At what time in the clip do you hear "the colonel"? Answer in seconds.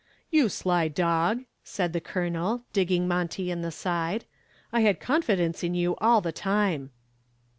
1.93-2.63